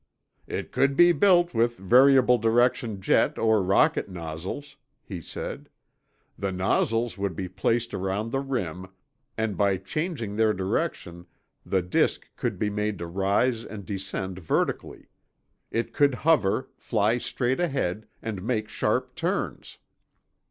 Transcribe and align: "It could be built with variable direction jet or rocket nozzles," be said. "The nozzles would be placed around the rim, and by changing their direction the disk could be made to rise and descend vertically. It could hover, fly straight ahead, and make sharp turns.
"It 0.47 0.71
could 0.71 0.95
be 0.97 1.11
built 1.11 1.53
with 1.53 1.77
variable 1.77 2.39
direction 2.39 3.01
jet 3.01 3.37
or 3.37 3.61
rocket 3.61 4.09
nozzles," 4.09 4.75
be 5.07 5.21
said. 5.21 5.69
"The 6.39 6.51
nozzles 6.51 7.19
would 7.19 7.35
be 7.35 7.47
placed 7.47 7.93
around 7.93 8.31
the 8.31 8.39
rim, 8.39 8.87
and 9.37 9.55
by 9.55 9.77
changing 9.77 10.35
their 10.37 10.53
direction 10.53 11.27
the 11.63 11.83
disk 11.83 12.27
could 12.35 12.57
be 12.57 12.71
made 12.71 12.97
to 12.97 13.05
rise 13.05 13.63
and 13.63 13.85
descend 13.85 14.39
vertically. 14.39 15.07
It 15.69 15.93
could 15.93 16.15
hover, 16.15 16.69
fly 16.75 17.19
straight 17.19 17.59
ahead, 17.59 18.07
and 18.23 18.41
make 18.41 18.69
sharp 18.69 19.13
turns. 19.13 19.77